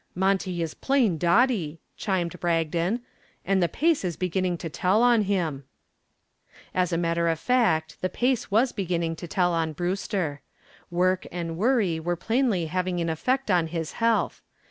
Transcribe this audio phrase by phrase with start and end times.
[0.15, 3.01] "Monty is plain dotty," chimed Bragdon,
[3.45, 5.63] "and the pace is beginning to tell on him."
[6.73, 10.41] As a matter of fact the pace was beginning to tell on Brewster.
[10.89, 14.41] Work and worry were plainly having an effect on his health.